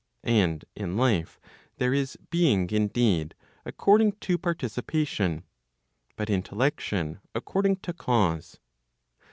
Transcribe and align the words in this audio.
And 0.23 0.65
in 0.75 0.97
life, 0.97 1.39
there 1.77 1.93
is 1.93 2.17
being 2.31 2.67
indeed 2.71 3.35
according 3.65 4.13
to 4.13 4.39
participation, 4.39 5.43
but 6.15 6.27
intellection 6.27 7.19
according 7.35 7.75
to 7.81 7.93
cause. 7.93 8.59